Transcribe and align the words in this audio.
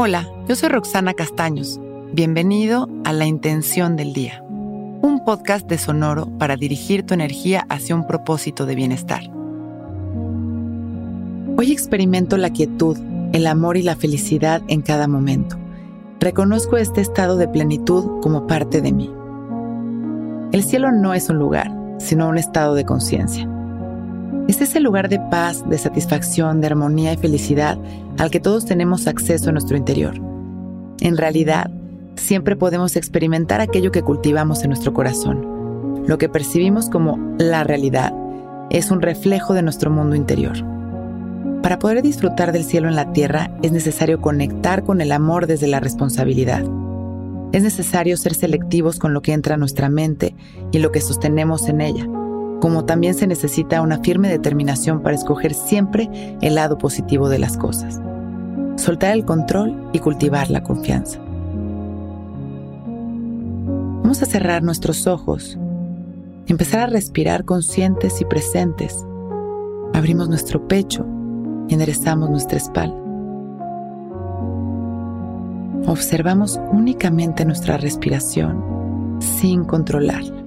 Hola, 0.00 0.28
yo 0.46 0.54
soy 0.54 0.68
Roxana 0.68 1.12
Castaños. 1.12 1.80
Bienvenido 2.12 2.88
a 3.04 3.12
La 3.12 3.26
Intención 3.26 3.96
del 3.96 4.12
Día, 4.12 4.44
un 4.44 5.24
podcast 5.26 5.66
de 5.66 5.76
Sonoro 5.76 6.26
para 6.38 6.54
dirigir 6.54 7.04
tu 7.04 7.14
energía 7.14 7.66
hacia 7.68 7.96
un 7.96 8.06
propósito 8.06 8.64
de 8.64 8.76
bienestar. 8.76 9.22
Hoy 11.56 11.72
experimento 11.72 12.36
la 12.36 12.50
quietud, 12.50 12.96
el 13.32 13.44
amor 13.48 13.76
y 13.76 13.82
la 13.82 13.96
felicidad 13.96 14.62
en 14.68 14.82
cada 14.82 15.08
momento. 15.08 15.56
Reconozco 16.20 16.76
este 16.76 17.00
estado 17.00 17.36
de 17.36 17.48
plenitud 17.48 18.20
como 18.20 18.46
parte 18.46 18.80
de 18.80 18.92
mí. 18.92 19.10
El 20.52 20.62
cielo 20.62 20.92
no 20.92 21.12
es 21.12 21.28
un 21.28 21.40
lugar, 21.40 21.72
sino 21.98 22.28
un 22.28 22.38
estado 22.38 22.76
de 22.76 22.84
conciencia. 22.84 23.50
Es 24.48 24.62
ese 24.62 24.80
lugar 24.80 25.10
de 25.10 25.20
paz, 25.20 25.62
de 25.68 25.76
satisfacción, 25.76 26.62
de 26.62 26.68
armonía 26.68 27.12
y 27.12 27.18
felicidad 27.18 27.78
al 28.16 28.30
que 28.30 28.40
todos 28.40 28.64
tenemos 28.64 29.06
acceso 29.06 29.50
en 29.50 29.54
nuestro 29.54 29.76
interior. 29.76 30.14
En 31.00 31.18
realidad, 31.18 31.70
siempre 32.16 32.56
podemos 32.56 32.96
experimentar 32.96 33.60
aquello 33.60 33.92
que 33.92 34.00
cultivamos 34.00 34.62
en 34.62 34.70
nuestro 34.70 34.94
corazón. 34.94 36.02
Lo 36.06 36.16
que 36.16 36.30
percibimos 36.30 36.88
como 36.88 37.18
la 37.36 37.62
realidad 37.62 38.14
es 38.70 38.90
un 38.90 39.02
reflejo 39.02 39.52
de 39.52 39.60
nuestro 39.60 39.90
mundo 39.90 40.16
interior. 40.16 40.56
Para 41.62 41.78
poder 41.78 42.00
disfrutar 42.00 42.50
del 42.52 42.64
cielo 42.64 42.88
en 42.88 42.96
la 42.96 43.12
tierra 43.12 43.50
es 43.62 43.70
necesario 43.72 44.22
conectar 44.22 44.82
con 44.82 45.02
el 45.02 45.12
amor 45.12 45.46
desde 45.46 45.66
la 45.66 45.80
responsabilidad. 45.80 46.64
Es 47.52 47.62
necesario 47.62 48.16
ser 48.16 48.34
selectivos 48.34 48.98
con 48.98 49.12
lo 49.12 49.20
que 49.20 49.34
entra 49.34 49.56
a 49.56 49.58
nuestra 49.58 49.90
mente 49.90 50.34
y 50.72 50.78
lo 50.78 50.90
que 50.90 51.02
sostenemos 51.02 51.68
en 51.68 51.82
ella 51.82 52.08
como 52.60 52.84
también 52.84 53.14
se 53.14 53.26
necesita 53.26 53.82
una 53.82 53.98
firme 53.98 54.28
determinación 54.28 55.02
para 55.02 55.14
escoger 55.14 55.54
siempre 55.54 56.10
el 56.40 56.54
lado 56.54 56.78
positivo 56.78 57.28
de 57.28 57.38
las 57.38 57.56
cosas, 57.56 58.00
soltar 58.76 59.12
el 59.12 59.24
control 59.24 59.90
y 59.92 60.00
cultivar 60.00 60.50
la 60.50 60.62
confianza. 60.62 61.20
Vamos 64.02 64.22
a 64.22 64.26
cerrar 64.26 64.62
nuestros 64.62 65.06
ojos, 65.06 65.58
empezar 66.46 66.80
a 66.80 66.86
respirar 66.86 67.44
conscientes 67.44 68.20
y 68.20 68.24
presentes. 68.24 69.04
Abrimos 69.92 70.28
nuestro 70.28 70.66
pecho 70.66 71.06
y 71.68 71.74
enderezamos 71.74 72.30
nuestra 72.30 72.58
espalda. 72.58 72.96
Observamos 75.86 76.60
únicamente 76.72 77.44
nuestra 77.44 77.76
respiración 77.76 79.18
sin 79.20 79.64
controlarla. 79.64 80.37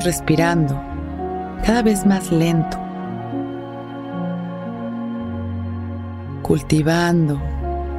Respirando 0.00 0.80
cada 1.64 1.82
vez 1.82 2.06
más 2.06 2.32
lento, 2.32 2.78
cultivando 6.42 7.40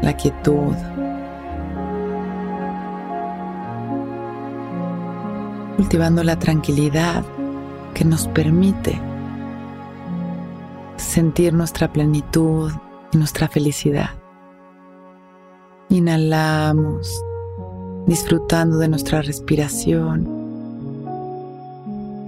la 0.02 0.14
quietud. 0.18 0.76
Cultivando 5.78 6.24
la 6.24 6.38
tranquilidad 6.38 7.24
que 7.94 8.06
nos 8.06 8.28
permite 8.28 9.00
sentir 10.98 11.54
nuestra 11.54 11.92
plenitud 11.92 12.72
y 13.12 13.18
nuestra 13.18 13.48
felicidad. 13.48 14.10
Inhalamos, 15.90 17.24
disfrutando 18.08 18.78
de 18.78 18.88
nuestra 18.88 19.22
respiración 19.22 20.33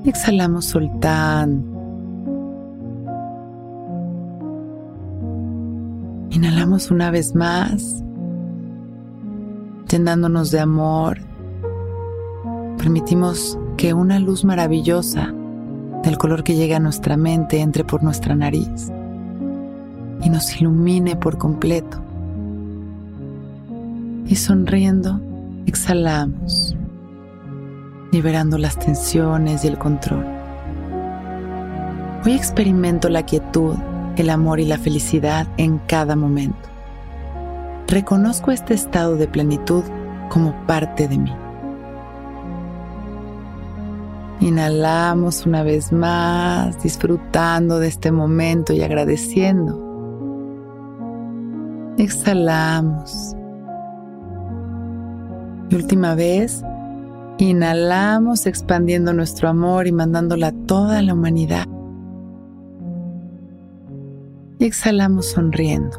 exhalamos 0.09 0.66
soltando. 0.66 1.75
Inhalamos 6.31 6.91
una 6.91 7.12
vez 7.12 7.34
más, 7.34 8.03
llenándonos 9.90 10.52
de 10.52 10.59
amor. 10.59 11.18
Permitimos 12.78 13.57
que 13.78 13.94
una 13.94 14.19
luz 14.19 14.44
maravillosa 14.44 15.34
del 16.03 16.18
color 16.18 16.44
que 16.44 16.56
llega 16.56 16.78
a 16.78 16.81
nuestra 16.81 17.18
mente 17.18 17.62
entre 17.62 17.84
por 17.84 18.03
nuestra 18.03 18.35
nariz 18.35 18.91
y 20.22 20.30
nos 20.30 20.59
ilumine 20.59 21.16
por 21.16 21.38
completo. 21.38 22.01
Y 24.28 24.35
sonriendo, 24.35 25.22
exhalamos 25.66 26.75
liberando 28.16 28.58
las 28.58 28.80
tensiones 28.80 29.66
y 29.66 29.68
el 29.68 29.78
control. 29.78 30.26
Hoy 32.26 32.31
experimento 32.31 33.09
la 33.09 33.24
quietud, 33.24 33.76
el 34.16 34.30
amor 34.30 34.62
y 34.62 34.66
la 34.66 34.78
felicidad 34.78 35.48
en 35.58 35.80
cada 35.80 36.16
momento. 36.16 36.70
Reconozco 37.90 38.52
este 38.52 38.74
estado 38.74 39.18
de 39.18 39.28
plenitud 39.28 39.84
como 40.30 40.56
parte 40.66 41.09
de 41.09 41.18
mí. 41.18 41.34
Inhalamos 44.40 45.46
una 45.46 45.64
vez 45.64 45.92
más, 45.92 46.81
disfrutando 46.81 47.80
de 47.80 47.90
este 47.90 48.14
momento 48.14 48.72
y 48.72 48.81
agradeciendo. 48.81 49.78
Exhalamos. 51.98 53.36
Y 55.70 55.75
última 55.75 56.16
vez, 56.16 56.64
Inhalamos 57.38 58.46
expandiendo 58.46 59.12
nuestro 59.12 59.50
amor 59.50 59.88
y 59.88 59.91
mandándola 59.91 60.47
a 60.47 60.51
toda 60.53 61.01
la 61.01 61.13
humanidad. 61.13 61.68
Y 64.57 64.63
exhalamos 64.63 65.31
sonriendo. 65.31 65.97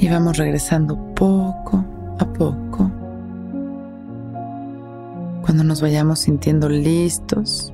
Y 0.00 0.08
vamos 0.08 0.36
regresando 0.38 0.98
poco 1.14 1.84
a 2.18 2.26
poco. 2.32 2.90
Cuando 5.42 5.62
nos 5.62 5.80
vayamos 5.80 6.18
sintiendo 6.18 6.68
listos, 6.68 7.72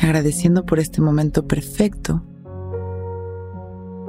agradeciendo 0.00 0.64
por 0.64 0.78
este 0.78 1.00
momento 1.00 1.48
perfecto, 1.48 2.22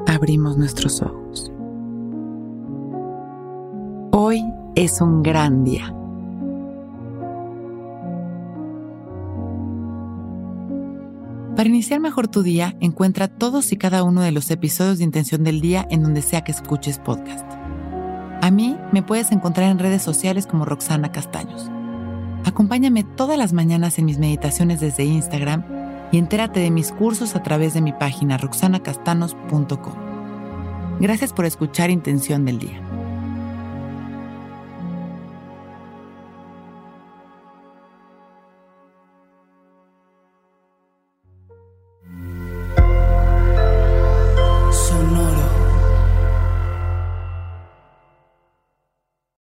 abrimos 0.06 0.56
nuestros 0.56 1.02
ojos. 1.02 1.52
Hoy 4.18 4.46
es 4.76 5.02
un 5.02 5.24
gran 5.24 5.66
día. 5.66 5.94
Para 11.58 11.68
iniciar 11.68 12.00
mejor 12.00 12.30
tu 12.30 12.42
día, 12.42 12.78
encuentra 12.80 13.28
todos 13.28 13.74
y 13.74 13.76
cada 13.76 14.04
uno 14.04 14.22
de 14.22 14.32
los 14.32 14.50
episodios 14.52 15.00
de 15.00 15.04
Intención 15.04 15.44
del 15.44 15.60
Día 15.60 15.86
en 15.92 16.02
donde 16.02 16.22
sea 16.22 16.46
que 16.46 16.54
escuches 16.54 16.98
podcast. 16.98 17.46
A 18.42 18.52
mí 18.52 18.78
me 18.94 19.04
puedes 19.04 19.34
encontrar 19.34 19.70
en 19.70 19.80
redes 19.80 20.02
sociales 20.02 20.48
como 20.48 20.64
Roxana 20.64 21.12
Castaños. 21.12 21.70
Acompáñame 22.46 23.04
todas 23.04 23.38
las 23.38 23.52
mañanas 23.52 24.00
en 24.00 24.06
mis 24.06 24.18
meditaciones 24.18 24.80
desde 24.80 25.04
Instagram 25.04 25.66
y 26.14 26.20
entérate 26.20 26.62
de 26.62 26.72
mis 26.72 26.94
cursos 26.94 27.36
a 27.36 27.44
través 27.44 27.74
de 27.74 27.82
mi 27.82 27.92
página 27.92 28.38
roxanacastanos.com. 28.38 29.94
Gracias 31.02 31.34
por 31.34 31.44
escuchar 31.44 31.90
Intención 31.90 32.46
del 32.46 32.60
Día. 32.60 32.85